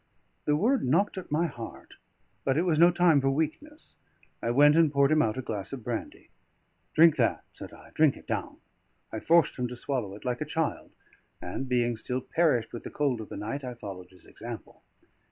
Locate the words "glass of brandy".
5.43-6.31